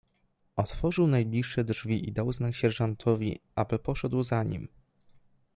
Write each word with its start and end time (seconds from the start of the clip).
"Otworzył 0.55 1.07
najbliższe 1.07 1.63
drzwi 1.63 2.09
i 2.09 2.11
dał 2.11 2.33
znak 2.33 2.55
sierżantowi, 2.55 3.39
aby 3.55 3.79
poszedł 3.79 4.23
za 4.23 4.43
nim." 4.43 4.67